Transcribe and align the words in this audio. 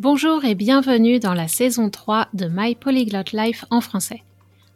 Bonjour 0.00 0.44
et 0.44 0.54
bienvenue 0.54 1.18
dans 1.18 1.34
la 1.34 1.48
saison 1.48 1.90
3 1.90 2.28
de 2.32 2.46
My 2.48 2.76
Polyglot 2.76 3.32
Life 3.32 3.64
en 3.70 3.80
français. 3.80 4.22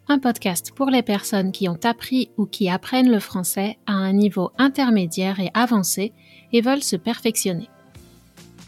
Un 0.08 0.18
podcast 0.18 0.72
pour 0.74 0.90
les 0.90 1.02
personnes 1.02 1.52
qui 1.52 1.68
ont 1.68 1.78
appris 1.84 2.30
ou 2.38 2.44
qui 2.44 2.68
apprennent 2.68 3.08
le 3.08 3.20
français 3.20 3.78
à 3.86 3.92
un 3.92 4.12
niveau 4.12 4.50
intermédiaire 4.58 5.38
et 5.38 5.52
avancé 5.54 6.12
et 6.52 6.60
veulent 6.60 6.82
se 6.82 6.96
perfectionner. 6.96 7.68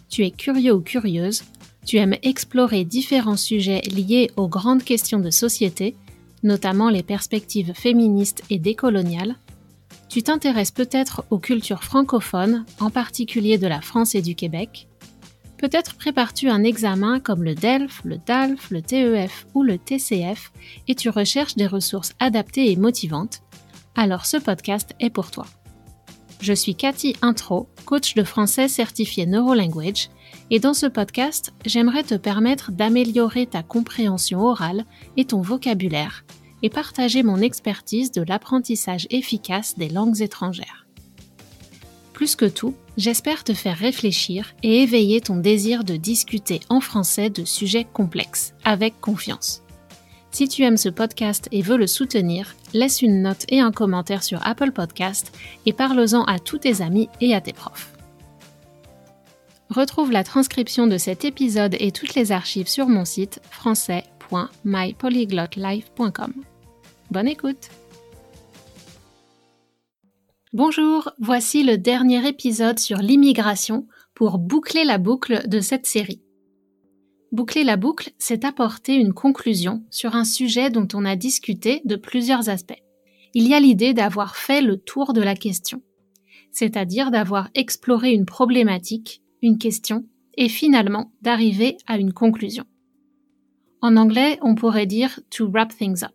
Tu 0.09 0.25
es 0.25 0.31
curieux 0.31 0.75
ou 0.75 0.81
curieuse, 0.81 1.43
tu 1.85 1.97
aimes 1.97 2.15
explorer 2.23 2.85
différents 2.85 3.37
sujets 3.37 3.81
liés 3.81 4.31
aux 4.37 4.47
grandes 4.47 4.85
questions 4.85 5.19
de 5.19 5.31
société, 5.31 5.97
notamment 6.45 6.89
les 6.89 7.03
perspectives 7.03 7.73
féministes 7.75 8.45
et 8.49 8.61
décoloniales. 8.61 9.35
Tu 10.09 10.23
t'intéresses 10.23 10.71
peut-être 10.71 11.25
aux 11.31 11.41
cultures 11.41 11.83
francophones, 11.83 12.65
en 12.79 12.91
particulier 12.91 13.59
de 13.59 13.67
la 13.67 13.81
France 13.81 14.15
et 14.15 14.23
du 14.23 14.37
Québec 14.37 14.87
Peut-être 15.65 15.95
prépares-tu 15.95 16.51
un 16.51 16.63
examen 16.63 17.21
comme 17.21 17.43
le 17.43 17.55
DELF, 17.55 18.03
le 18.05 18.19
DALF, 18.19 18.71
le 18.71 18.83
TEF 18.83 19.47
ou 19.55 19.63
le 19.63 19.79
TCF 19.79 20.53
et 20.89 20.95
tu 20.95 21.09
recherches 21.09 21.55
des 21.55 21.67
ressources 21.67 22.13
adaptées 22.21 22.71
et 22.71 22.77
motivantes. 22.77 23.41
Alors 23.95 24.27
ce 24.27 24.37
podcast 24.37 24.95
est 25.01 25.09
pour 25.09 25.31
toi. 25.31 25.47
Je 26.43 26.53
suis 26.53 26.75
Cathy 26.75 27.17
Intro, 27.23 27.71
coach 27.87 28.13
de 28.13 28.25
français 28.25 28.69
certifié 28.69 29.25
Neurolanguage, 29.25 30.11
et 30.51 30.61
dans 30.61 30.75
ce 30.75 30.85
podcast, 30.85 31.55
j'aimerais 31.65 32.05
te 32.05 32.17
permettre 32.17 32.71
d'améliorer 32.71 33.47
ta 33.47 33.63
compréhension 33.63 34.43
orale 34.43 34.85
et 35.17 35.25
ton 35.25 35.41
vocabulaire 35.41 36.27
et 36.63 36.69
partager 36.69 37.23
mon 37.23 37.39
expertise 37.39 38.13
de 38.13 38.21
l'apprentissage 38.21 39.07
efficace 39.09 39.79
des 39.79 39.89
langues 39.89 40.21
étrangères. 40.21 40.87
Plus 42.13 42.37
que 42.37 42.45
tout, 42.45 42.75
j'espère 42.97 43.45
te 43.45 43.55
faire 43.55 43.77
réfléchir 43.77 44.55
et 44.63 44.83
éveiller 44.83 45.21
ton 45.21 45.37
désir 45.37 45.85
de 45.85 45.97
discuter 45.97 46.61
en 46.69 46.81
français 46.81 47.31
de 47.31 47.45
sujets 47.45 47.85
complexes, 47.85 48.55
avec 48.65 49.01
confiance. 49.01 49.63
Si 50.31 50.49
tu 50.49 50.65
aimes 50.65 50.77
ce 50.77 50.89
podcast 50.89 51.49
et 51.53 51.63
veux 51.63 51.77
le 51.77 51.87
soutenir, 51.87 52.57
laisse 52.73 53.03
une 53.03 53.23
note 53.23 53.45
et 53.51 53.61
un 53.61 53.71
commentaire 53.71 54.25
sur 54.25 54.45
Apple 54.45 54.73
Podcast 54.73 55.33
et 55.65 55.73
parle-en 55.73 56.25
à 56.25 56.41
tous 56.41 56.59
tes 56.59 56.83
amis 56.83 57.09
et 57.21 57.35
à 57.35 57.41
tes 57.41 57.53
profs. 57.53 57.93
Retrouve 59.71 60.11
la 60.11 60.25
transcription 60.25 60.87
de 60.87 60.99
cet 60.99 61.25
épisode 61.25 61.75
et 61.79 61.93
toutes 61.93 62.15
les 62.15 62.33
archives 62.33 62.69
sur 62.69 62.89
mon 62.89 63.05
site 63.05 63.41
français.mypolyglotlife.com. 63.51 66.33
Bonne 67.11 67.29
écoute! 67.29 67.84
Bonjour, 70.55 71.11
voici 71.19 71.65
le 71.65 71.79
dernier 71.79 72.29
épisode 72.29 72.79
sur 72.79 72.99
l'immigration 72.99 73.89
pour 74.15 74.39
boucler 74.39 74.85
la 74.85 74.99
boucle 74.99 75.49
de 75.49 75.59
cette 75.59 75.85
série. 75.85 76.23
Boucler 77.33 77.65
la 77.65 77.77
boucle, 77.77 78.13
c'est 78.19 78.45
apporter 78.45 78.95
une 78.95 79.13
conclusion 79.13 79.85
sur 79.91 80.15
un 80.15 80.23
sujet 80.23 80.71
dont 80.71 80.87
on 80.95 81.05
a 81.07 81.17
discuté 81.17 81.83
de 81.85 81.97
plusieurs 81.97 82.51
aspects. 82.51 82.81
Il 83.35 83.49
y 83.49 83.55
a 83.55 83.59
l'idée 83.59 83.95
d'avoir 83.95 84.37
fait 84.37 84.63
le 84.63 84.77
tour 84.77 85.13
de 85.13 85.21
la 85.21 85.35
question, 85.35 85.83
c'est-à-dire 86.53 87.11
d'avoir 87.11 87.51
exploré 87.57 88.13
une 88.13 88.25
problématique, 88.25 89.23
une 89.43 89.59
question, 89.59 90.07
et 90.37 90.49
finalement 90.49 91.11
d'arriver 91.21 91.79
à 91.89 91.99
une 91.99 92.13
conclusion. 92.13 92.65
En 93.81 93.97
anglais, 93.97 94.39
on 94.41 94.55
pourrait 94.55 94.87
dire 94.87 95.19
to 95.31 95.51
wrap 95.51 95.77
things 95.77 96.05
up. 96.05 96.15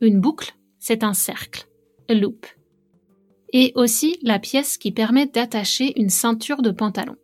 Une 0.00 0.20
boucle, 0.20 0.56
c'est 0.80 1.04
un 1.04 1.14
cercle, 1.14 1.68
a 2.08 2.14
loop 2.14 2.44
et 3.52 3.72
aussi 3.74 4.18
la 4.22 4.38
pièce 4.38 4.76
qui 4.76 4.92
permet 4.92 5.26
d'attacher 5.26 5.98
une 6.00 6.10
ceinture 6.10 6.62
de 6.62 6.70
pantalon. 6.70 7.16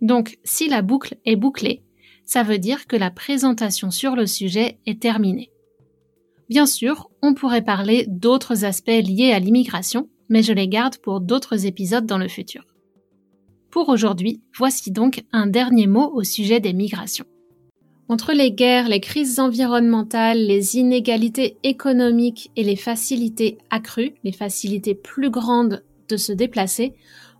Donc, 0.00 0.38
si 0.44 0.68
la 0.68 0.82
boucle 0.82 1.16
est 1.24 1.36
bouclée, 1.36 1.82
ça 2.24 2.42
veut 2.42 2.58
dire 2.58 2.86
que 2.86 2.96
la 2.96 3.10
présentation 3.10 3.90
sur 3.90 4.14
le 4.14 4.26
sujet 4.26 4.78
est 4.86 5.00
terminée. 5.00 5.50
Bien 6.48 6.66
sûr, 6.66 7.10
on 7.22 7.34
pourrait 7.34 7.64
parler 7.64 8.04
d'autres 8.08 8.64
aspects 8.64 8.88
liés 8.88 9.32
à 9.32 9.38
l'immigration, 9.38 10.08
mais 10.28 10.42
je 10.42 10.52
les 10.52 10.68
garde 10.68 10.98
pour 10.98 11.20
d'autres 11.20 11.66
épisodes 11.66 12.06
dans 12.06 12.18
le 12.18 12.28
futur. 12.28 12.64
Pour 13.70 13.88
aujourd'hui, 13.88 14.40
voici 14.56 14.90
donc 14.90 15.24
un 15.32 15.46
dernier 15.46 15.86
mot 15.86 16.10
au 16.14 16.22
sujet 16.22 16.60
des 16.60 16.72
migrations. 16.72 17.26
Entre 18.10 18.32
les 18.32 18.52
guerres, 18.52 18.88
les 18.88 19.00
crises 19.00 19.38
environnementales, 19.38 20.38
les 20.38 20.78
inégalités 20.78 21.58
économiques 21.62 22.50
et 22.56 22.64
les 22.64 22.76
facilités 22.76 23.58
accrues, 23.68 24.14
les 24.24 24.32
facilités 24.32 24.94
plus 24.94 25.28
grandes 25.28 25.84
de 26.08 26.16
se 26.16 26.32
déplacer, 26.32 26.94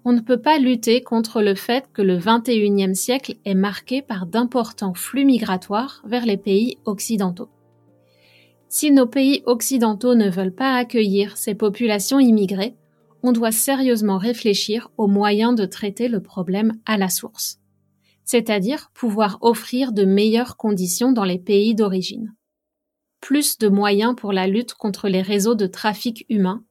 on 0.05 0.13
ne 0.13 0.21
peut 0.21 0.43
pas 0.43 0.59
lutter 0.59 1.03
contre 1.03 1.41
le 1.41 1.55
fait 1.55 1.87
que 1.95 2.03
le 2.03 2.19
21e 2.19 2.93
siècle 2.93 3.37
est 3.47 3.55
marqué 3.55 4.03
par 4.03 4.27
d'importants 4.27 4.93
flux 4.93 5.25
migratoires 5.25 6.03
vers 6.07 6.27
les 6.27 6.37
pays 6.37 6.77
occidentaux. 6.85 7.49
Si 8.69 8.91
nos 8.91 9.07
pays 9.07 9.43
occidentaux 9.47 10.15
ne 10.15 10.29
veulent 10.29 10.55
pas 10.55 10.77
accueillir 10.77 11.39
ces 11.39 11.55
populations 11.55 12.21
immigrées, 12.21 12.75
on 13.23 13.33
doit 13.33 13.53
sérieusement 13.53 14.19
réfléchir 14.19 14.91
aux 14.99 15.09
moyens 15.09 15.55
de 15.55 15.65
traiter 15.65 16.09
le 16.09 16.21
problème 16.21 16.75
à 16.85 16.99
la 16.99 17.09
source 17.09 17.59
c'est-à-dire 18.29 18.91
pouvoir 18.93 19.39
offrir 19.41 19.93
de 19.93 20.05
meilleures 20.05 20.59
conditions 20.59 21.13
dans 21.13 21.25
les 21.25 21.39
pays 21.39 21.75
d'origine. 21.75 22.35
Plus 23.23 23.57
de 23.57 23.69
moyens 23.69 24.15
pour 24.15 24.35
la 24.35 24.47
lutte 24.47 24.75
contre 24.75 25.09
les 25.09 25.23
réseaux 25.23 25.55
de 25.55 25.67
trafic 25.67 26.27
humain 26.29 26.63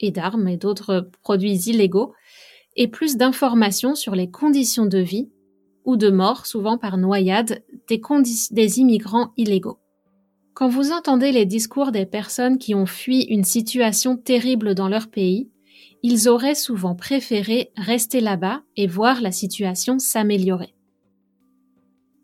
et 0.00 0.10
d'armes 0.10 0.48
et 0.48 0.56
d'autres 0.56 1.10
produits 1.20 1.68
illégaux, 1.68 2.14
et 2.74 2.88
plus 2.88 3.18
d'informations 3.18 3.94
sur 3.94 4.14
les 4.14 4.30
conditions 4.30 4.86
de 4.86 4.96
vie 4.96 5.30
ou 5.84 5.96
de 5.96 6.08
mort, 6.08 6.46
souvent 6.46 6.78
par 6.78 6.96
noyade, 6.96 7.62
des, 7.86 8.00
des 8.50 8.78
immigrants 8.80 9.32
illégaux. 9.36 9.78
Quand 10.54 10.70
vous 10.70 10.90
entendez 10.90 11.32
les 11.32 11.44
discours 11.44 11.92
des 11.92 12.06
personnes 12.06 12.56
qui 12.56 12.74
ont 12.74 12.86
fui 12.86 13.24
une 13.24 13.44
situation 13.44 14.16
terrible 14.16 14.74
dans 14.74 14.88
leur 14.88 15.10
pays, 15.10 15.50
ils 16.02 16.28
auraient 16.28 16.56
souvent 16.56 16.94
préféré 16.94 17.70
rester 17.76 18.20
là-bas 18.20 18.62
et 18.76 18.86
voir 18.86 19.20
la 19.20 19.32
situation 19.32 19.98
s'améliorer. 19.98 20.74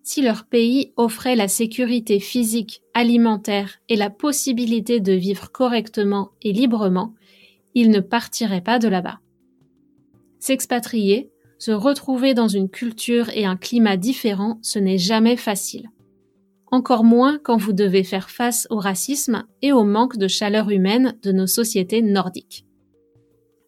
Si 0.02 0.22
leur 0.22 0.46
pays 0.46 0.92
offrait 0.96 1.36
la 1.36 1.48
sécurité 1.48 2.18
physique, 2.18 2.82
alimentaire 2.94 3.78
et 3.88 3.96
la 3.96 4.10
possibilité 4.10 5.00
de 5.00 5.12
vivre 5.12 5.52
correctement 5.52 6.30
et 6.42 6.52
librement, 6.52 7.14
ils 7.74 7.90
ne 7.90 8.00
partiraient 8.00 8.62
pas 8.62 8.78
de 8.78 8.88
là-bas. 8.88 9.20
S'expatrier, 10.40 11.30
se 11.58 11.72
retrouver 11.72 12.34
dans 12.34 12.48
une 12.48 12.70
culture 12.70 13.28
et 13.30 13.44
un 13.44 13.56
climat 13.56 13.96
différents, 13.96 14.58
ce 14.62 14.78
n'est 14.78 14.98
jamais 14.98 15.36
facile. 15.36 15.90
Encore 16.70 17.04
moins 17.04 17.38
quand 17.38 17.56
vous 17.56 17.72
devez 17.72 18.04
faire 18.04 18.30
face 18.30 18.66
au 18.70 18.78
racisme 18.78 19.44
et 19.62 19.72
au 19.72 19.84
manque 19.84 20.16
de 20.16 20.28
chaleur 20.28 20.70
humaine 20.70 21.18
de 21.22 21.32
nos 21.32 21.46
sociétés 21.46 22.02
nordiques. 22.02 22.67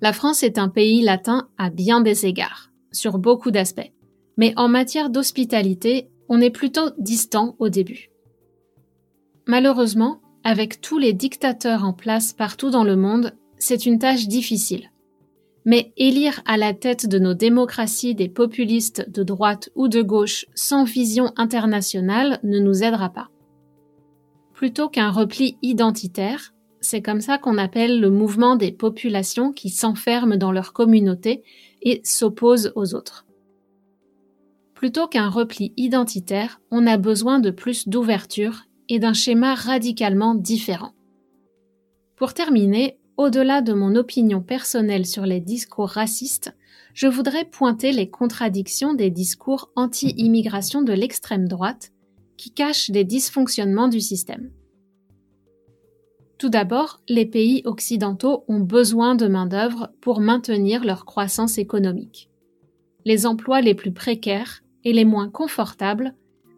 La 0.01 0.13
France 0.13 0.43
est 0.43 0.59
un 0.59 0.69
pays 0.69 1.03
latin 1.03 1.49
à 1.59 1.69
bien 1.69 2.01
des 2.01 2.27
égards, 2.27 2.71
sur 2.91 3.19
beaucoup 3.19 3.51
d'aspects. 3.51 3.93
Mais 4.37 4.55
en 4.57 4.69
matière 4.69 5.11
d'hospitalité, 5.11 6.09
on 6.29 6.41
est 6.41 6.51
plutôt 6.51 6.91
distant 6.99 7.57
au 7.59 7.69
début. 7.69 8.11
Malheureusement, 9.47 10.21
avec 10.43 10.81
tous 10.81 10.99
les 10.99 11.13
dictateurs 11.13 11.85
en 11.85 11.93
place 11.93 12.33
partout 12.33 12.71
dans 12.71 12.85
le 12.85 12.97
monde, 12.97 13.33
c'est 13.59 13.85
une 13.85 13.99
tâche 13.99 14.27
difficile. 14.27 14.91
Mais 15.67 15.93
élire 15.99 16.41
à 16.47 16.57
la 16.57 16.73
tête 16.73 17.07
de 17.07 17.19
nos 17.19 17.35
démocraties 17.35 18.15
des 18.15 18.31
populistes 18.31 19.11
de 19.11 19.23
droite 19.23 19.69
ou 19.75 19.89
de 19.89 20.01
gauche 20.01 20.47
sans 20.55 20.85
vision 20.85 21.33
internationale 21.37 22.41
ne 22.43 22.59
nous 22.59 22.83
aidera 22.83 23.11
pas. 23.11 23.29
Plutôt 24.55 24.89
qu'un 24.89 25.11
repli 25.11 25.59
identitaire, 25.61 26.55
c'est 26.81 27.03
comme 27.03 27.21
ça 27.21 27.39
qu'on 27.39 27.59
appelle 27.59 28.01
le 28.01 28.11
mouvement 28.11 28.57
des 28.57 28.73
populations 28.73 29.53
qui 29.53 29.69
s'enferment 29.69 30.37
dans 30.37 30.53
leur 30.53 30.73
communauté 30.73 31.43
et 31.83 32.01
s'opposent 32.05 32.73
aux 32.75 32.95
autres. 32.95 33.27
Plutôt 34.75 35.07
qu'un 35.07 35.29
repli 35.29 35.75
identitaire, 35.77 36.61
on 36.71 36.87
a 36.87 36.97
besoin 36.97 37.39
de 37.39 37.51
plus 37.51 37.87
d'ouverture 37.87 38.63
et 38.89 38.99
d'un 38.99 39.13
schéma 39.13 39.55
radicalement 39.55 40.35
différent. 40.35 40.95
Pour 42.17 42.33
terminer, 42.33 42.99
au-delà 43.19 43.61
de 43.61 43.75
mon 43.75 43.95
opinion 43.95 44.41
personnelle 44.41 45.05
sur 45.05 45.27
les 45.27 45.41
discours 45.41 45.91
racistes, 45.91 46.55
je 46.95 47.07
voudrais 47.07 47.45
pointer 47.45 47.93
les 47.93 48.09
contradictions 48.09 48.95
des 48.95 49.11
discours 49.11 49.71
anti-immigration 49.77 50.83
de 50.83 50.93
l'extrême 50.93 51.47
droite 51.47 51.93
qui 52.39 52.51
cachent 52.51 52.91
des 52.91 53.05
dysfonctionnements 53.05 53.89
du 53.89 54.01
système. 54.01 54.51
Tout 56.41 56.49
d'abord, 56.49 57.03
les 57.07 57.27
pays 57.27 57.61
occidentaux 57.67 58.45
ont 58.49 58.61
besoin 58.61 59.15
de 59.15 59.27
main-d'œuvre 59.27 59.91
pour 60.01 60.21
maintenir 60.21 60.87
leur 60.87 61.05
croissance 61.05 61.59
économique. 61.59 62.31
Les 63.05 63.27
emplois 63.27 63.61
les 63.61 63.75
plus 63.75 63.93
précaires 63.93 64.63
et 64.83 64.95
les 64.95 65.05
moins 65.05 65.29
confortables, 65.29 66.15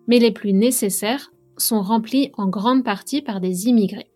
mais 0.07 0.21
les 0.21 0.31
plus 0.31 0.53
nécessaires, 0.53 1.33
sont 1.57 1.83
remplis 1.83 2.31
en 2.37 2.47
grande 2.47 2.85
partie 2.85 3.23
par 3.23 3.41
des 3.41 3.67
immigrés. 3.67 4.09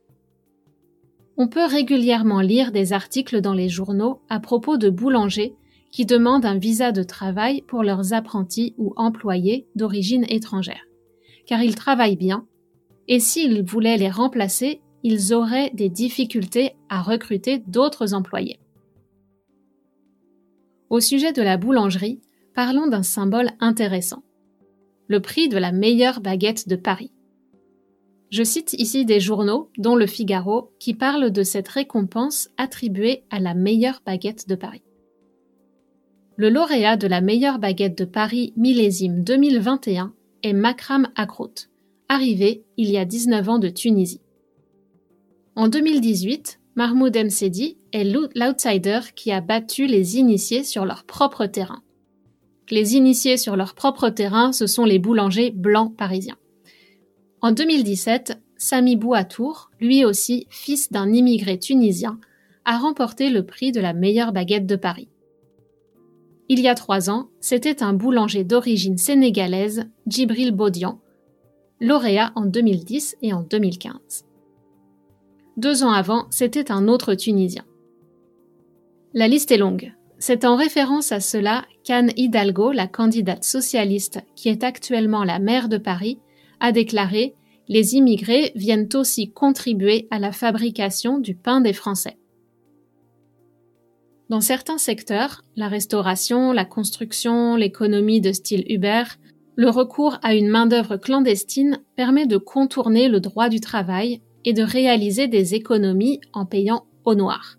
On 1.36 1.48
peut 1.48 1.66
régulièrement 1.66 2.40
lire 2.40 2.70
des 2.70 2.92
articles 2.92 3.40
dans 3.40 3.52
les 3.52 3.68
journaux 3.68 4.20
à 4.28 4.38
propos 4.38 4.76
de 4.76 4.88
boulangers 4.88 5.56
qui 5.90 6.06
demandent 6.06 6.46
un 6.46 6.58
visa 6.58 6.92
de 6.92 7.02
travail 7.02 7.62
pour 7.62 7.82
leurs 7.82 8.12
apprentis 8.12 8.76
ou 8.78 8.92
employés 8.96 9.66
d'origine 9.74 10.26
étrangère, 10.28 10.86
car 11.44 11.60
ils 11.60 11.74
travaillent 11.74 12.14
bien, 12.14 12.46
et 13.08 13.18
s'ils 13.18 13.64
voulaient 13.64 13.96
les 13.96 14.10
remplacer, 14.10 14.80
ils 15.08 15.32
auraient 15.32 15.70
des 15.72 15.88
difficultés 15.88 16.72
à 16.88 17.00
recruter 17.00 17.62
d'autres 17.68 18.12
employés. 18.12 18.58
Au 20.90 20.98
sujet 20.98 21.32
de 21.32 21.42
la 21.42 21.56
boulangerie, 21.56 22.20
parlons 22.56 22.88
d'un 22.88 23.04
symbole 23.04 23.50
intéressant. 23.60 24.24
Le 25.06 25.20
prix 25.20 25.48
de 25.48 25.58
la 25.58 25.70
meilleure 25.70 26.20
baguette 26.20 26.68
de 26.68 26.74
Paris. 26.74 27.12
Je 28.30 28.42
cite 28.42 28.72
ici 28.72 29.04
des 29.04 29.20
journaux, 29.20 29.70
dont 29.78 29.94
Le 29.94 30.08
Figaro, 30.08 30.72
qui 30.80 30.92
parlent 30.92 31.30
de 31.30 31.44
cette 31.44 31.68
récompense 31.68 32.48
attribuée 32.56 33.22
à 33.30 33.38
la 33.38 33.54
meilleure 33.54 34.02
baguette 34.04 34.48
de 34.48 34.56
Paris. 34.56 34.82
Le 36.36 36.50
lauréat 36.50 36.96
de 36.96 37.06
la 37.06 37.20
meilleure 37.20 37.60
baguette 37.60 37.96
de 37.96 38.06
Paris 38.06 38.52
millésime 38.56 39.22
2021 39.22 40.12
est 40.42 40.52
Makram 40.52 41.06
Akrout, 41.14 41.70
arrivé 42.08 42.64
il 42.76 42.90
y 42.90 42.98
a 42.98 43.04
19 43.04 43.48
ans 43.48 43.58
de 43.60 43.68
Tunisie. 43.68 44.20
En 45.58 45.68
2018, 45.68 46.60
Mahmoud 46.74 47.16
Msedi 47.16 47.78
est 47.94 48.04
l'outsider 48.04 49.00
qui 49.14 49.32
a 49.32 49.40
battu 49.40 49.86
les 49.86 50.18
initiés 50.18 50.62
sur 50.62 50.84
leur 50.84 51.04
propre 51.04 51.46
terrain. 51.46 51.82
Les 52.68 52.94
initiés 52.94 53.38
sur 53.38 53.56
leur 53.56 53.74
propre 53.74 54.10
terrain, 54.10 54.52
ce 54.52 54.66
sont 54.66 54.84
les 54.84 54.98
boulangers 54.98 55.50
blancs 55.50 55.96
parisiens. 55.96 56.36
En 57.40 57.52
2017, 57.52 58.38
Sami 58.58 58.96
Bouatour, 58.96 59.70
lui 59.80 60.04
aussi 60.04 60.46
fils 60.50 60.92
d'un 60.92 61.10
immigré 61.10 61.58
tunisien, 61.58 62.20
a 62.66 62.76
remporté 62.76 63.30
le 63.30 63.46
prix 63.46 63.72
de 63.72 63.80
la 63.80 63.94
meilleure 63.94 64.32
baguette 64.32 64.66
de 64.66 64.76
Paris. 64.76 65.08
Il 66.50 66.60
y 66.60 66.68
a 66.68 66.74
trois 66.74 67.08
ans, 67.08 67.30
c'était 67.40 67.82
un 67.82 67.94
boulanger 67.94 68.44
d'origine 68.44 68.98
sénégalaise, 68.98 69.86
Djibril 70.06 70.52
Baudian, 70.52 71.00
lauréat 71.80 72.32
en 72.34 72.44
2010 72.44 73.16
et 73.22 73.32
en 73.32 73.40
2015. 73.40 74.25
Deux 75.56 75.84
ans 75.84 75.92
avant, 75.92 76.26
c'était 76.30 76.70
un 76.70 76.86
autre 76.86 77.14
Tunisien. 77.14 77.64
La 79.14 79.26
liste 79.26 79.50
est 79.50 79.56
longue. 79.56 79.94
C'est 80.18 80.44
en 80.44 80.56
référence 80.56 81.12
à 81.12 81.20
cela 81.20 81.64
qu'Anne 81.82 82.12
Hidalgo, 82.16 82.72
la 82.72 82.86
candidate 82.86 83.44
socialiste 83.44 84.20
qui 84.34 84.50
est 84.50 84.64
actuellement 84.64 85.24
la 85.24 85.38
maire 85.38 85.68
de 85.68 85.78
Paris, 85.78 86.18
a 86.60 86.72
déclaré 86.72 87.34
Les 87.68 87.94
immigrés 87.94 88.52
viennent 88.54 88.88
aussi 88.94 89.30
contribuer 89.32 90.06
à 90.10 90.18
la 90.18 90.32
fabrication 90.32 91.18
du 91.18 91.34
pain 91.34 91.62
des 91.62 91.72
Français. 91.72 92.18
Dans 94.28 94.42
certains 94.42 94.78
secteurs, 94.78 95.42
la 95.56 95.68
restauration, 95.68 96.52
la 96.52 96.64
construction, 96.64 97.56
l'économie 97.56 98.20
de 98.20 98.32
style 98.32 98.64
Uber, 98.68 99.04
le 99.54 99.70
recours 99.70 100.18
à 100.22 100.34
une 100.34 100.48
main-d'œuvre 100.48 100.98
clandestine 100.98 101.78
permet 101.96 102.26
de 102.26 102.36
contourner 102.36 103.08
le 103.08 103.20
droit 103.20 103.48
du 103.48 103.60
travail 103.60 104.20
et 104.46 104.54
de 104.54 104.62
réaliser 104.62 105.28
des 105.28 105.54
économies 105.54 106.20
en 106.32 106.46
payant 106.46 106.86
au 107.04 107.14
noir. 107.14 107.58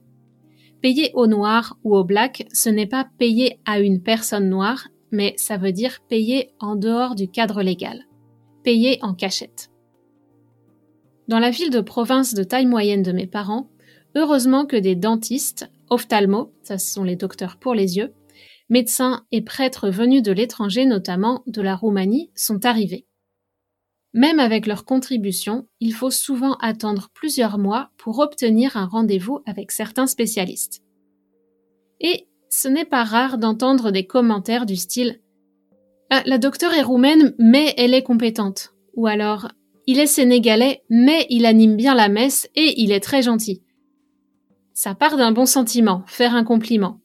Payer 0.81 1.11
au 1.13 1.27
noir 1.27 1.77
ou 1.83 1.95
au 1.95 2.03
black, 2.03 2.47
ce 2.53 2.69
n'est 2.69 2.87
pas 2.87 3.07
payer 3.19 3.59
à 3.65 3.79
une 3.79 4.01
personne 4.01 4.49
noire, 4.49 4.87
mais 5.11 5.33
ça 5.37 5.57
veut 5.57 5.73
dire 5.73 5.99
payer 6.07 6.51
en 6.59 6.75
dehors 6.75 7.13
du 7.13 7.29
cadre 7.29 7.61
légal. 7.61 8.05
Payer 8.63 8.99
en 9.01 9.13
cachette. 9.13 9.69
Dans 11.27 11.39
la 11.39 11.49
ville 11.49 11.71
de 11.71 11.81
province 11.81 12.33
de 12.33 12.43
taille 12.43 12.65
moyenne 12.65 13.03
de 13.03 13.11
mes 13.11 13.27
parents, 13.27 13.69
heureusement 14.15 14.65
que 14.65 14.77
des 14.77 14.95
dentistes, 14.95 15.69
ophtalmos, 15.89 16.49
ça 16.63 16.77
ce 16.77 16.93
sont 16.93 17.03
les 17.03 17.17
docteurs 17.17 17.57
pour 17.57 17.73
les 17.73 17.97
yeux, 17.97 18.13
médecins 18.69 19.25
et 19.31 19.41
prêtres 19.41 19.89
venus 19.89 20.23
de 20.23 20.31
l'étranger, 20.31 20.85
notamment 20.85 21.43
de 21.47 21.61
la 21.61 21.75
Roumanie, 21.75 22.31
sont 22.35 22.65
arrivés. 22.65 23.06
Même 24.17 24.39
avec 24.39 24.65
leur 24.65 24.83
contribution, 24.83 25.65
il 25.79 25.93
faut 25.93 26.11
souvent 26.11 26.55
attendre 26.55 27.07
plusieurs 27.13 27.57
mois 27.57 27.91
pour 27.97 28.19
obtenir 28.19 28.75
un 28.75 28.85
rendez-vous 28.85 29.39
avec 29.45 29.71
certains 29.71 30.07
spécialistes. 30.07 30.81
Et 32.01 32.27
ce 32.49 32.67
n'est 32.67 32.83
pas 32.83 33.05
rare 33.05 33.37
d'entendre 33.37 33.91
des 33.91 34.05
commentaires 34.05 34.65
du 34.65 34.75
style 34.75 35.21
ah, 36.09 36.21
La 36.25 36.37
docteure 36.37 36.73
est 36.73 36.81
roumaine, 36.81 37.33
mais 37.39 37.73
elle 37.77 37.93
est 37.93 38.03
compétente. 38.03 38.73
Ou 38.95 39.07
alors 39.07 39.47
Il 39.85 39.99
est 39.99 40.07
sénégalais, 40.07 40.83
mais 40.89 41.25
il 41.29 41.45
anime 41.45 41.77
bien 41.77 41.95
la 41.95 42.09
messe 42.09 42.49
et 42.55 42.81
il 42.81 42.91
est 42.91 42.99
très 42.99 43.21
gentil. 43.21 43.63
Ça 44.73 44.95
part 44.95 45.15
d'un 45.15 45.31
bon 45.31 45.45
sentiment, 45.45 46.03
faire 46.07 46.35
un 46.35 46.43
compliment 46.43 46.99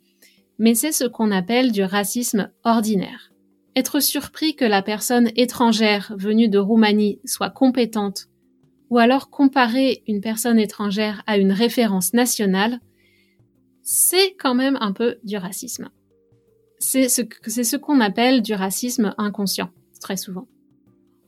mais 0.62 0.76
c'est 0.76 0.92
ce 0.92 1.04
qu'on 1.04 1.32
appelle 1.32 1.72
du 1.72 1.82
racisme 1.82 2.48
ordinaire. 2.62 3.31
Être 3.74 4.00
surpris 4.00 4.54
que 4.54 4.64
la 4.64 4.82
personne 4.82 5.30
étrangère 5.34 6.14
venue 6.18 6.48
de 6.48 6.58
Roumanie 6.58 7.20
soit 7.24 7.50
compétente, 7.50 8.28
ou 8.90 8.98
alors 8.98 9.30
comparer 9.30 10.02
une 10.06 10.20
personne 10.20 10.58
étrangère 10.58 11.22
à 11.26 11.38
une 11.38 11.52
référence 11.52 12.12
nationale, 12.12 12.80
c'est 13.82 14.34
quand 14.38 14.54
même 14.54 14.76
un 14.80 14.92
peu 14.92 15.16
du 15.24 15.38
racisme. 15.38 15.88
C'est 16.78 17.08
ce, 17.08 17.76
qu'on 17.76 18.00
appelle 18.00 18.42
du 18.42 18.52
racisme 18.52 19.14
inconscient, 19.16 19.70
très 20.00 20.16
souvent. 20.16 20.46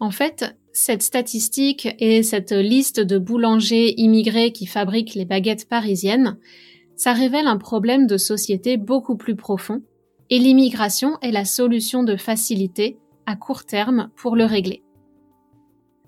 En 0.00 0.10
fait, 0.10 0.56
cette 0.72 1.02
statistique 1.02 1.88
et 2.00 2.22
cette 2.22 2.52
liste 2.52 3.00
de 3.00 3.18
boulangers 3.18 3.94
immigrés 3.98 4.52
qui 4.52 4.66
fabriquent 4.66 5.14
les 5.14 5.24
baguettes 5.24 5.68
parisiennes, 5.68 6.36
ça 6.96 7.12
révèle 7.12 7.46
un 7.46 7.56
problème 7.56 8.06
de 8.06 8.18
société 8.18 8.76
beaucoup 8.76 9.16
plus 9.16 9.36
profond, 9.36 9.82
et 10.30 10.38
l'immigration 10.38 11.18
est 11.20 11.30
la 11.30 11.44
solution 11.44 12.02
de 12.02 12.16
facilité 12.16 12.98
à 13.26 13.36
court 13.36 13.64
terme 13.64 14.10
pour 14.16 14.36
le 14.36 14.44
régler. 14.44 14.82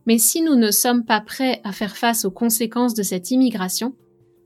Mais 0.07 0.19
si 0.19 0.43
nous 0.43 0.55
ne 0.55 0.71
sommes 0.71 1.05
pas 1.05 1.21
prêts 1.21 1.61
à 1.65 1.73
faire 1.73 1.97
face 1.97 2.25
aux 2.25 2.31
conséquences 2.31 2.95
de 2.95 3.03
cette 3.03 3.31
immigration, 3.31 3.95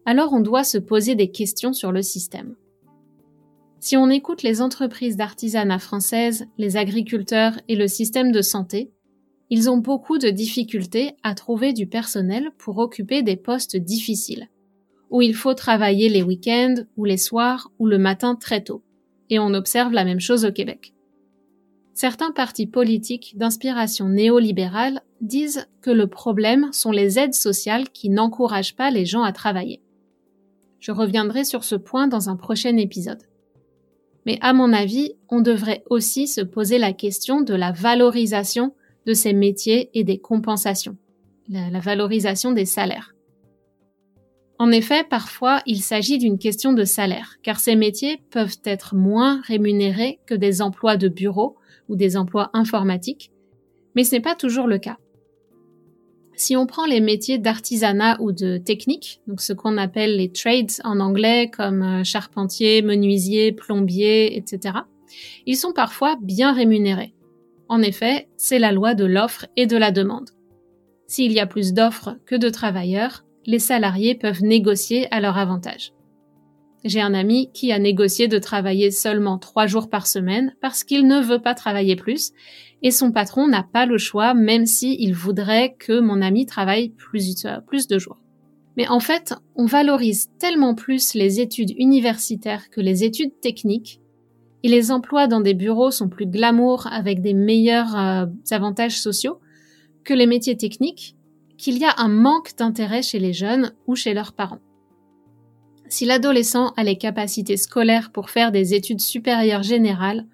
alors 0.07 0.33
on 0.33 0.41
doit 0.41 0.65
se 0.65 0.79
poser 0.79 1.15
des 1.15 1.31
questions 1.31 1.73
sur 1.73 1.93
le 1.93 2.03
système. 2.03 2.57
Si 3.79 3.97
on 3.97 4.11
écoute 4.11 4.43
les 4.43 4.63
entreprises 4.63 5.17
d'artisanat 5.17 5.79
françaises, 5.79 6.47
les 6.59 6.77
agriculteurs 6.77 7.59
et 7.69 7.77
le 7.77 7.89
système 7.89 8.33
de 8.33 8.43
santé, 8.43 8.91
ils 9.51 9.69
ont 9.69 9.79
beaucoup 9.79 10.19
de 10.19 10.31
difficultés 10.31 11.13
à 11.23 11.35
trouver 11.35 11.73
du 11.73 11.87
personnel 11.87 12.51
pour 12.59 12.79
occuper 12.79 13.23
des 13.23 13.37
postes 13.37 13.77
difficiles 13.77 14.49
où 15.11 15.21
il 15.23 15.35
faut 15.35 15.55
travailler 15.55 16.09
les 16.09 16.23
week-ends 16.23 16.77
ou 16.97 17.05
les 17.05 17.17
soirs 17.17 17.71
ou 17.79 17.87
le 17.87 17.99
matin 17.99 18.37
très 18.37 18.63
tôt. 18.63 18.83
Et 19.31 19.39
on 19.39 19.55
observe 19.55 19.93
la 19.93 20.05
même 20.05 20.21
chose 20.21 20.45
au 20.45 20.53
Québec. 20.53 20.93
Certains 21.95 22.31
partis 22.31 22.67
politiques 22.67 23.35
d'inspiration 23.37 24.09
néolibérale 24.09 25.03
disent 25.21 25.69
que 25.83 25.91
le 25.91 26.07
problème 26.07 26.73
sont 26.73 26.93
les 26.93 27.19
aides 27.19 27.35
sociales 27.35 27.91
qui 27.91 28.11
n'encouragent 28.11 28.77
pas 28.77 28.91
les 28.91 29.05
gens 29.05 29.23
à 29.23 29.33
travailler. 29.33 29.83
Je 30.79 30.93
reviendrai 30.93 31.45
sur 31.45 31.63
ce 31.63 31.75
point 31.75 32.09
dans 32.09 32.31
un 32.31 32.37
prochain 32.37 32.77
épisode. 32.77 33.23
Mais 34.27 34.39
à 34.41 34.53
mon 34.53 34.73
avis, 34.73 35.13
on 35.29 35.41
devrait 35.41 35.85
aussi 35.91 36.27
se 36.27 36.41
poser 36.41 36.79
la 36.79 36.93
question 36.93 37.43
de 37.43 37.55
la 37.55 37.73
valorisation 37.73 38.75
de 39.07 39.15
ces 39.15 39.33
métiers 39.33 39.91
et 39.95 40.05
des 40.05 40.19
compensations, 40.19 40.97
la, 41.49 41.81
valorisation 41.81 42.53
des 42.53 42.67
salaires. 42.67 43.15
En 44.61 44.73
effet, 44.73 45.05
parfois, 45.09 45.63
il 45.65 45.81
s'agit 45.81 46.19
d'une 46.19 46.37
question 46.37 46.75
de 46.75 46.85
salaire, 46.85 47.37
car 47.43 47.59
ces 47.59 47.77
métiers 47.77 48.21
peuvent 48.31 48.59
être 48.65 48.95
moins 48.95 49.41
rémunérés 49.47 50.21
que 50.27 50.35
des 50.35 50.61
emplois 50.61 50.99
de 50.99 51.09
bureau 51.09 51.57
ou 51.89 51.97
des 51.97 52.19
emplois 52.19 52.51
informatiques, 52.53 53.33
mais 53.97 54.05
ce 54.05 54.15
n'est 54.15 54.21
pas 54.21 54.35
toujours 54.35 54.67
le 54.67 54.77
cas. 54.77 54.99
Si 56.35 56.57
on 56.57 56.67
prend 56.67 56.85
les 56.85 57.01
métiers 57.01 57.39
d'artisanat 57.39 58.21
ou 58.21 58.33
de 58.33 58.59
technique, 58.59 59.23
donc 59.27 59.41
ce 59.41 59.55
qu'on 59.55 59.79
appelle 59.79 60.19
les 60.19 60.31
trades 60.31 60.73
en 60.85 61.01
anglais 61.01 61.51
comme 61.51 61.83
euh, 61.83 62.05
charpentier, 62.05 62.83
menuisier, 62.83 63.53
plombier, 63.53 64.37
etc., 64.37 64.81
ils 65.47 65.57
sont 65.57 65.73
parfois 65.73 66.19
bien 66.21 66.53
rémunérés. 66.53 67.15
En 67.71 67.81
effet, 67.81 68.29
c'est 68.37 68.59
la 68.59 68.73
loi 68.73 68.93
de 68.93 69.07
l'offre 69.07 69.47
et 69.57 69.67
de 69.67 69.79
la 69.79 69.91
demande. 69.91 70.29
S'il 71.07 71.33
y 71.33 71.41
a 71.41 71.47
plus 71.47 71.73
d'offres 71.73 72.19
que 72.27 72.37
de 72.37 72.51
travailleurs, 72.51 73.25
les 73.47 73.59
salariés 73.59 74.15
peuvent 74.15 74.43
négocier 74.43 75.07
à 75.13 75.21
leur 75.21 75.39
avantage. 75.39 75.93
J'ai 76.85 77.01
un 77.01 77.13
ami 77.13 77.51
qui 77.53 77.73
a 77.73 77.79
négocié 77.79 78.27
de 78.27 78.39
travailler 78.39 78.91
seulement 78.91 79.39
trois 79.39 79.67
jours 79.67 79.91
par 79.91 80.07
semaine 80.07 80.55
parce 80.63 80.83
qu'il 80.83 81.07
ne 81.07 81.21
veut 81.21 81.41
pas 81.41 81.55
travailler 81.55 81.95
plus 81.95 82.33
et 82.83 82.91
son 82.91 83.13
patron 83.13 83.47
n'a 83.47 83.63
pas 83.63 83.85
le 83.85 83.99
choix 83.99 84.33
même 84.33 84.65
s'il 84.65 85.15
voudrait 85.15 85.75
que 85.79 86.01
mon 86.01 86.23
ami 86.23 86.47
travaille 86.47 86.91
plus, 86.91 87.47
plus 87.67 87.87
de 87.87 87.99
jours. 87.99 88.19
Mais 88.77 88.89
en 88.89 89.01
fait, 89.01 89.35
on 89.57 89.67
valorise 89.67 90.31
tellement 90.39 90.75
plus 90.75 91.13
les 91.15 91.41
études 91.41 91.75
universitaires 91.77 92.71
que 92.71 92.81
les 92.81 93.05
études 93.05 93.39
techniques 93.41 94.01
et 94.63 94.69
les 94.69 94.91
emplois 94.91 95.27
dans 95.27 95.41
des 95.41 95.55
bureaux 95.55 95.91
sont 95.91 96.09
plus 96.09 96.27
glamour 96.27 96.87
avec 96.87 97.21
des 97.21 97.35
meilleurs 97.35 97.97
euh, 97.97 98.27
avantages 98.51 98.99
sociaux 98.99 99.41
que 100.05 100.15
les 100.15 100.27
métiers 100.27 100.57
techniques 100.57 101.17
qu'il 101.61 101.79
y 101.79 101.85
a 101.85 101.95
un 101.99 102.09
manque 102.09 102.57
d'intérêt 102.57 103.03
chez 103.03 103.19
les 103.19 103.35
jeunes 103.35 103.75
ou 103.87 103.95
chez 103.95 104.15
leurs 104.15 104.33
parents. 104.33 104.63
Si 105.89 106.07
l'adolescent 106.07 106.73
a 106.77 106.85
les 106.85 106.97
capacités 106.97 107.59
scolaires 107.59 108.13
pour 108.13 108.31
faire 108.31 108.51
des 108.51 108.75
études 108.75 109.01
supérieures 109.01 109.63
générales, 109.63 110.27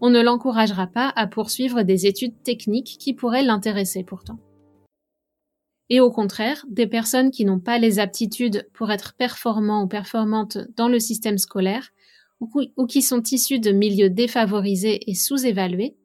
on 0.00 0.10
ne 0.10 0.20
l'encouragera 0.20 0.86
pas 0.86 1.10
à 1.16 1.26
poursuivre 1.26 1.82
des 1.82 2.06
études 2.06 2.42
techniques 2.42 2.96
qui 2.98 3.14
pourraient 3.14 3.42
l'intéresser 3.42 4.04
pourtant. 4.04 4.38
Et 5.88 6.00
au 6.00 6.10
contraire, 6.10 6.66
des 6.68 6.86
personnes 6.86 7.30
qui 7.30 7.46
n'ont 7.46 7.60
pas 7.60 7.78
les 7.78 7.98
aptitudes 7.98 8.68
pour 8.74 8.90
être 8.90 9.14
performants 9.14 9.84
ou 9.84 9.86
performantes 9.86 10.58
dans 10.76 10.88
le 10.88 11.00
système 11.00 11.38
scolaire, 11.38 11.90
ou 12.40 12.86
qui 12.86 13.00
sont 13.00 13.22
issues 13.22 13.60
de 13.60 13.70
milieux 13.70 14.10
défavorisés 14.10 15.10
et 15.10 15.14
sous-évalués, 15.14 15.96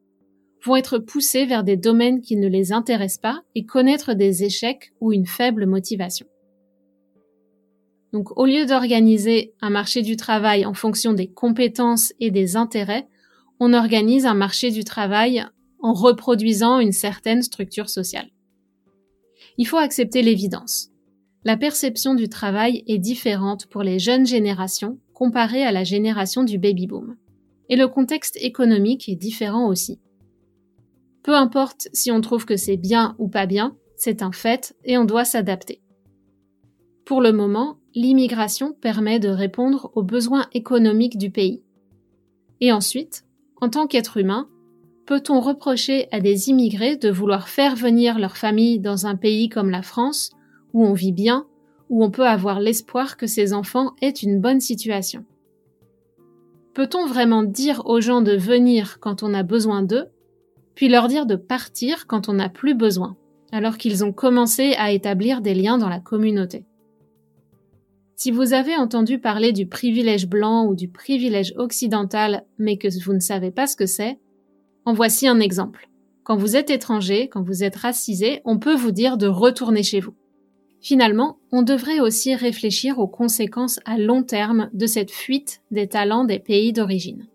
vont 0.64 0.76
être 0.76 1.00
poussées 1.00 1.46
vers 1.46 1.64
des 1.64 1.78
domaines 1.78 2.22
qui 2.22 2.36
ne 2.36 2.48
les 2.48 2.72
intéressent 2.72 3.22
pas 3.22 3.42
et 3.56 3.66
connaître 3.66 4.14
des 4.14 4.44
échecs 4.44 4.92
ou 5.00 5.14
une 5.14 5.26
faible 5.26 5.66
motivation. 5.66 6.28
Donc 8.12 8.38
au 8.38 8.46
lieu 8.46 8.66
d'organiser 8.66 9.54
un 9.62 9.70
marché 9.70 10.02
du 10.02 10.16
travail 10.16 10.66
en 10.66 10.74
fonction 10.74 11.14
des 11.14 11.28
compétences 11.28 12.14
et 12.20 12.32
des 12.32 12.56
intérêts, 12.56 13.08
on 13.60 13.74
organise 13.74 14.26
un 14.26 14.34
marché 14.34 14.72
du 14.72 14.84
travail 14.84 15.46
en 15.82 15.94
reproduisant 15.94 16.80
une 16.80 16.92
certaine 16.92 17.42
structure 17.42 17.90
sociale. 17.90 18.30
Il 19.58 19.68
faut 19.68 19.78
accepter 19.78 20.22
l'évidence. 20.22 20.90
La 21.46 21.56
perception 21.56 22.16
du 22.16 22.28
travail 22.28 22.84
est 22.88 22.98
différente 22.98 23.68
pour 23.68 23.84
les 23.84 24.00
jeunes 24.00 24.26
générations 24.26 24.98
comparée 25.14 25.64
à 25.64 25.72
la 25.72 25.84
génération 25.84 26.44
du 26.44 26.58
baby-boom. 26.58 27.16
Et 27.68 27.76
le 27.76 27.88
contexte 27.88 28.38
économique 28.42 29.10
est 29.10 29.16
différent 29.16 29.68
aussi. 29.68 30.00
Peu 31.24 31.36
importe 31.36 31.90
si 31.94 32.12
on 32.12 32.22
trouve 32.22 32.46
que 32.46 32.58
c'est 32.58 32.78
bien 32.78 33.16
ou 33.20 33.28
pas 33.28 33.46
bien, 33.46 33.76
c'est 33.96 34.22
un 34.22 34.32
fait 34.32 34.76
et 34.86 34.98
on 34.98 35.06
doit 35.06 35.26
s'adapter. 35.26 35.82
Pour 37.06 37.22
le 37.22 37.34
moment, 37.34 37.78
l'immigration 37.96 38.72
permet 38.72 39.20
de 39.20 39.30
répondre 39.30 39.92
aux 39.96 40.04
besoins 40.04 40.46
économiques 40.54 41.18
du 41.18 41.32
pays. 41.32 41.64
Et 42.62 42.72
ensuite, 42.72 43.26
en 43.62 43.70
tant 43.70 43.88
qu'être 43.88 44.18
humain, 44.18 44.48
peut-on 45.06 45.40
reprocher 45.40 46.08
à 46.12 46.20
des 46.20 46.50
immigrés 46.50 46.96
de 46.96 47.10
vouloir 47.10 47.50
faire 47.50 47.76
venir 47.76 48.20
leur 48.20 48.38
famille 48.38 48.80
dans 48.80 49.08
un 49.08 49.16
pays 49.16 49.50
comme 49.50 49.72
la 49.72 49.82
France, 49.82 50.32
où 50.74 50.86
on 50.86 50.94
vit 50.94 51.12
bien, 51.12 51.48
où 51.90 52.04
on 52.04 52.12
peut 52.12 52.28
avoir 52.28 52.60
l'espoir 52.60 53.18
que 53.18 53.28
ces 53.28 53.54
enfants 53.54 53.96
aient 54.02 54.10
une 54.10 54.40
bonne 54.40 54.62
situation? 54.62 55.26
Peut-on 56.76 57.08
vraiment 57.08 57.44
dire 57.44 57.82
aux 57.86 58.02
gens 58.02 58.22
de 58.22 58.38
venir 58.38 59.00
quand 59.00 59.24
on 59.24 59.34
a 59.34 59.44
besoin 59.44 59.82
d'eux, 59.82 60.06
puis 60.76 60.90
leur 60.90 61.08
dire 61.08 61.26
de 61.26 61.36
partir 61.36 62.08
quand 62.08 62.30
on 62.30 62.34
n'a 62.34 62.50
plus 62.50 62.76
besoin, 62.76 63.18
alors 63.52 63.78
qu'ils 63.78 64.04
ont 64.04 64.14
commencé 64.14 64.74
à 64.78 64.92
établir 64.92 65.42
des 65.42 65.54
liens 65.54 65.78
dans 65.78 65.90
la 65.90 66.00
communauté 66.00 66.66
si 68.20 68.32
vous 68.32 68.52
avez 68.52 68.76
entendu 68.76 69.18
parler 69.18 69.54
du 69.54 69.66
privilège 69.66 70.28
blanc 70.28 70.66
ou 70.66 70.76
du 70.76 70.90
privilège 70.90 71.54
occidental, 71.56 72.44
mais 72.58 72.76
que 72.76 72.90
vous 73.06 73.14
ne 73.14 73.22
savez 73.22 73.50
pas 73.50 73.66
ce 73.66 73.78
que 73.78 73.86
c'est, 73.86 74.20
en 74.84 74.92
voici 74.92 75.26
un 75.26 75.40
exemple. 75.40 75.88
Quand 76.24 76.36
vous 76.36 76.58
êtes 76.58 76.70
étranger, 76.70 77.30
quand 77.30 77.42
vous 77.42 77.64
êtes 77.64 77.78
racisé, 77.78 78.42
on 78.44 78.60
peut 78.60 78.76
vous 78.76 78.92
dire 78.92 79.16
de 79.16 79.28
retourner 79.28 79.84
chez 79.84 80.02
vous. 80.02 80.16
Finalement, 80.82 81.38
on 81.54 81.62
devrait 81.62 82.02
aussi 82.02 82.36
réfléchir 82.36 83.00
aux 83.00 83.08
conséquences 83.08 83.80
à 83.86 83.98
long 83.98 84.22
terme 84.22 84.70
de 84.74 84.86
cette 84.86 85.12
fuite 85.12 85.62
des 85.72 85.88
talents 85.88 86.26
des 86.26 86.40
pays 86.40 86.74
d'origine. 86.74 87.26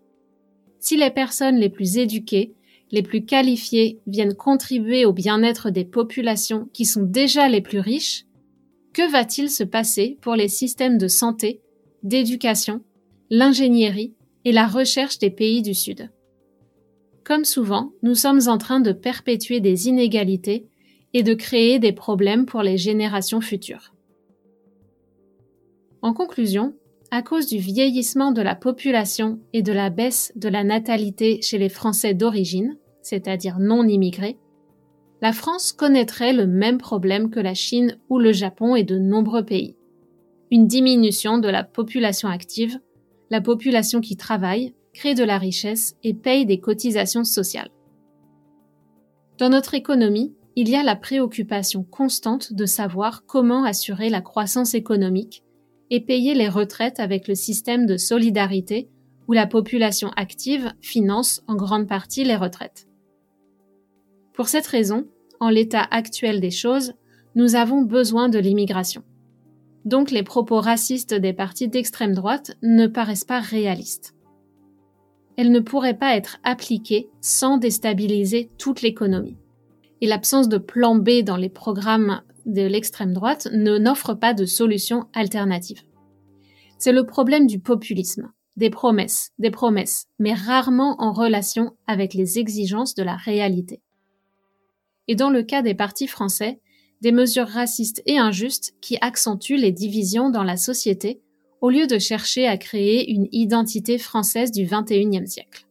Si 0.77 0.97
les 0.97 1.09
personnes 1.09 1.57
les 1.57 1.69
plus 1.69 1.97
éduquées, 1.97 2.53
les 2.95 3.03
plus 3.03 3.25
qualifiées 3.25 3.99
viennent 4.07 4.35
contribuer 4.35 5.03
au 5.03 5.11
bien-être 5.11 5.69
des 5.69 5.83
populations 5.83 6.69
qui 6.71 6.85
sont 6.85 7.03
déjà 7.03 7.49
les 7.49 7.59
plus 7.59 7.81
riches, 7.81 8.25
que 8.93 9.11
va-t-il 9.11 9.49
se 9.49 9.65
passer 9.65 10.17
pour 10.21 10.35
les 10.35 10.47
systèmes 10.47 10.97
de 10.97 11.09
santé, 11.09 11.59
d'éducation, 12.03 12.79
l'ingénierie 13.29 14.13
et 14.45 14.53
la 14.53 14.65
recherche 14.65 15.19
des 15.19 15.29
pays 15.29 15.61
du 15.61 15.73
Sud? 15.73 16.09
Comme 17.25 17.43
souvent, 17.43 17.91
nous 18.01 18.15
sommes 18.15 18.47
en 18.47 18.57
train 18.57 18.79
de 18.79 18.93
perpétuer 18.93 19.59
des 19.59 19.89
inégalités 19.89 20.65
et 21.11 21.21
de 21.21 21.33
créer 21.33 21.79
des 21.79 21.91
problèmes 21.91 22.45
pour 22.45 22.61
les 22.61 22.77
générations 22.77 23.41
futures. 23.41 23.93
En 26.01 26.13
conclusion, 26.13 26.73
à 27.11 27.21
cause 27.21 27.47
du 27.47 27.57
vieillissement 27.57 28.31
de 28.31 28.41
la 28.41 28.55
population 28.55 29.41
et 29.51 29.63
de 29.63 29.73
la 29.73 29.89
baisse 29.89 30.31
de 30.37 30.47
la 30.47 30.63
natalité 30.63 31.41
chez 31.41 31.57
les 31.57 31.67
Français 31.67 32.13
d'origine, 32.13 32.77
c'est-à-dire 33.05 33.59
non 33.59 33.87
immigrés, 33.87 34.39
la 35.21 35.31
France 35.31 35.71
connaîtrait 35.71 36.33
le 36.33 36.47
même 36.47 36.79
problème 36.79 37.29
que 37.29 37.39
la 37.39 37.53
Chine 37.53 37.99
ou 38.09 38.17
le 38.17 38.33
Japon 38.33 38.75
et 38.75 38.83
de 38.83 38.97
nombreux 38.97 39.45
pays. 39.45 39.77
Une 40.51 40.67
diminution 40.67 41.37
de 41.37 41.47
la 41.47 41.63
population 41.63 42.29
active, 42.29 42.79
la 43.29 43.41
population 43.41 44.01
qui 44.01 44.17
travaille, 44.17 44.73
crée 44.93 45.13
de 45.13 45.23
la 45.23 45.37
richesse 45.37 45.95
et 46.03 46.13
paye 46.13 46.45
des 46.45 46.59
cotisations 46.59 47.23
sociales. 47.23 47.69
Dans 49.37 49.49
notre 49.49 49.75
économie, 49.75 50.33
il 50.55 50.69
y 50.69 50.75
a 50.75 50.83
la 50.83 50.95
préoccupation 50.95 51.83
constante 51.83 52.53
de 52.53 52.65
savoir 52.65 53.25
comment 53.25 53.65
assurer 53.65 54.09
la 54.09 54.21
croissance 54.21 54.73
économique 54.73 55.43
et 55.91 56.01
payer 56.01 56.33
les 56.33 56.49
retraites 56.49 56.99
avec 56.99 57.27
le 57.27 57.35
système 57.35 57.85
de 57.85 57.97
solidarité 57.97 58.89
où 59.27 59.33
la 59.33 59.47
population 59.47 60.09
active 60.15 60.71
finance 60.81 61.43
en 61.47 61.55
grande 61.55 61.87
partie 61.87 62.23
les 62.23 62.35
retraites. 62.35 62.84
Pour 64.35 64.49
cette 64.49 64.67
raison, 64.67 65.07
en 65.39 65.49
l'état 65.49 65.87
actuel 65.91 66.41
des 66.41 66.51
choses, 66.51 66.93
nous 67.35 67.55
avons 67.55 67.81
besoin 67.81 68.27
de 68.27 68.37
l'immigration. 68.37 69.01
Donc 69.85 70.11
les 70.11 70.23
propos 70.23 70.59
racistes 70.59 71.13
des 71.13 71.31
partis 71.31 71.69
d'extrême 71.69 72.13
droite 72.13 72.57
ne 72.61 72.87
paraissent 72.87 73.23
pas 73.23 73.39
réalistes. 73.39 74.13
Elles 75.37 75.51
ne 75.51 75.59
pourraient 75.61 75.97
pas 75.97 76.17
être 76.17 76.39
appliquées 76.43 77.09
sans 77.21 77.57
déstabiliser 77.57 78.49
toute 78.57 78.81
l'économie. 78.81 79.37
Et 80.01 80.07
l'absence 80.07 80.49
de 80.49 80.57
plan 80.57 80.95
B 80.95 81.21
dans 81.23 81.37
les 81.37 81.49
programmes 81.49 82.21
de 82.45 82.61
l'extrême 82.61 83.13
droite 83.13 83.47
ne 83.53 83.77
n'offre 83.77 84.13
pas 84.13 84.33
de 84.33 84.45
solution 84.45 85.05
alternative. 85.13 85.81
C'est 86.77 86.91
le 86.91 87.05
problème 87.05 87.47
du 87.47 87.59
populisme, 87.59 88.31
des 88.57 88.69
promesses, 88.69 89.31
des 89.39 89.51
promesses, 89.51 90.07
mais 90.19 90.33
rarement 90.33 90.95
en 90.99 91.13
relation 91.13 91.71
avec 91.87 92.13
les 92.13 92.37
exigences 92.37 92.95
de 92.95 93.03
la 93.03 93.15
réalité 93.15 93.81
et 95.07 95.15
dans 95.15 95.29
le 95.29 95.43
cas 95.43 95.61
des 95.61 95.73
partis 95.73 96.07
français, 96.07 96.59
des 97.01 97.11
mesures 97.11 97.47
racistes 97.47 98.01
et 98.05 98.17
injustes 98.17 98.73
qui 98.81 98.97
accentuent 99.01 99.57
les 99.57 99.71
divisions 99.71 100.29
dans 100.29 100.43
la 100.43 100.57
société 100.57 101.21
au 101.61 101.69
lieu 101.69 101.87
de 101.87 101.99
chercher 101.99 102.47
à 102.47 102.57
créer 102.57 103.11
une 103.11 103.27
identité 103.31 103.97
française 103.97 104.51
du 104.51 104.65
XXIe 104.65 105.27
siècle. 105.27 105.65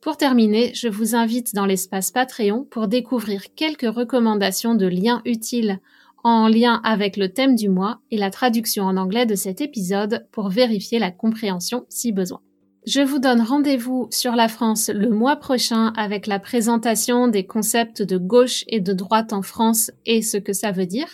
Pour 0.00 0.16
terminer, 0.16 0.72
je 0.74 0.88
vous 0.88 1.14
invite 1.14 1.54
dans 1.54 1.64
l'espace 1.64 2.10
Patreon 2.10 2.64
pour 2.64 2.88
découvrir 2.88 3.54
quelques 3.54 3.82
recommandations 3.94 4.74
de 4.74 4.86
liens 4.86 5.22
utiles 5.24 5.80
en 6.24 6.48
lien 6.48 6.80
avec 6.84 7.16
le 7.16 7.32
thème 7.32 7.54
du 7.54 7.68
mois 7.68 8.00
et 8.10 8.16
la 8.16 8.30
traduction 8.30 8.84
en 8.84 8.96
anglais 8.96 9.26
de 9.26 9.34
cet 9.34 9.60
épisode 9.60 10.26
pour 10.32 10.48
vérifier 10.48 10.98
la 10.98 11.10
compréhension 11.10 11.86
si 11.88 12.12
besoin. 12.12 12.40
Je 12.84 13.00
vous 13.00 13.20
donne 13.20 13.40
rendez-vous 13.40 14.08
sur 14.10 14.34
la 14.34 14.48
France 14.48 14.90
le 14.92 15.08
mois 15.08 15.36
prochain 15.36 15.92
avec 15.96 16.26
la 16.26 16.40
présentation 16.40 17.28
des 17.28 17.46
concepts 17.46 18.02
de 18.02 18.18
gauche 18.18 18.64
et 18.66 18.80
de 18.80 18.92
droite 18.92 19.32
en 19.32 19.42
France 19.42 19.92
et 20.04 20.20
ce 20.20 20.36
que 20.36 20.52
ça 20.52 20.72
veut 20.72 20.86
dire. 20.86 21.06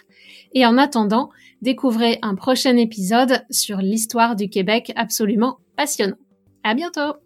Et 0.55 0.65
en 0.65 0.79
attendant, 0.79 1.29
découvrez 1.61 2.19
un 2.23 2.37
prochain 2.37 2.77
épisode 2.79 3.45
sur 3.51 3.79
l'histoire 3.79 4.35
du 4.35 4.49
Québec 4.49 4.93
absolument 4.97 5.59
passionnant. 5.77 6.17
À 6.65 6.75
bientôt! 6.75 7.17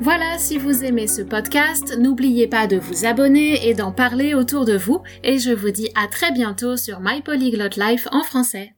Voilà, 0.00 0.38
si 0.38 0.56
vous 0.56 0.84
aimez 0.84 1.08
ce 1.08 1.22
podcast, 1.22 1.98
n'oubliez 1.98 2.46
pas 2.46 2.68
de 2.68 2.76
vous 2.76 3.06
abonner 3.06 3.68
et 3.68 3.74
d'en 3.74 3.90
parler 3.90 4.34
autour 4.34 4.66
de 4.66 4.76
vous, 4.76 5.02
et 5.24 5.38
je 5.40 5.50
vous 5.50 5.72
dis 5.72 5.90
à 5.96 6.06
très 6.06 6.30
bientôt 6.30 6.76
sur 6.76 7.00
My 7.00 7.22
Polyglot 7.22 7.76
Life 7.76 8.06
en 8.12 8.22
français. 8.22 8.74